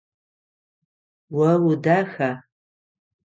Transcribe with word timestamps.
О 1.49 1.51
удаха? 1.71 2.31